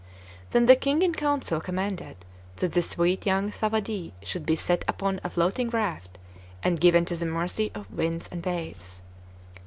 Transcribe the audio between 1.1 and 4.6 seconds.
council commanded that the sweet young Thawadee should be